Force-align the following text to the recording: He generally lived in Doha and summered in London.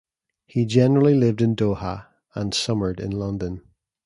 He 0.47 0.65
generally 0.65 1.13
lived 1.13 1.43
in 1.43 1.55
Doha 1.55 2.07
and 2.33 2.55
summered 2.55 2.99
in 2.99 3.11
London. 3.11 3.61